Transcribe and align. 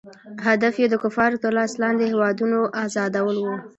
هدف 0.47 0.73
یې 0.81 0.87
د 0.89 0.95
کفارو 1.03 1.41
تر 1.43 1.51
لاس 1.57 1.71
لاندې 1.83 2.03
هیوادونو 2.11 2.59
آزادول 2.83 3.37
وو. 3.39 3.55